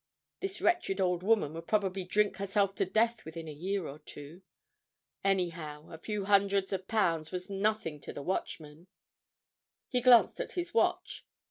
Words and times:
This 0.39 0.63
wretched 0.63 0.99
old 0.99 1.21
woman 1.21 1.53
would 1.53 1.67
probably 1.67 2.03
drink 2.03 2.37
herself 2.37 2.73
to 2.73 2.87
death 2.87 3.23
within 3.23 3.47
a 3.47 3.51
year 3.51 3.85
or 3.87 3.99
two. 3.99 4.41
Anyhow, 5.23 5.91
a 5.91 5.99
few 5.99 6.25
hundreds 6.25 6.73
of 6.73 6.87
pounds 6.87 7.31
was 7.31 7.51
nothing 7.51 8.01
to 8.01 8.11
the 8.11 8.23
Watchman. 8.23 8.87
He 9.87 10.01
glanced 10.01 10.39
at 10.39 10.53
his 10.53 10.73
watch. 10.73 11.23